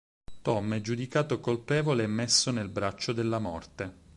[0.41, 3.99] Tom è giudicato colpevole e messo nel braccio della morte.